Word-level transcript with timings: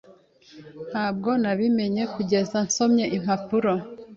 Ntabwo 0.91 1.29
nabimenye 1.41 2.03
kugeza 2.13 2.57
nsomye 2.67 3.05
impapuro. 3.17 3.73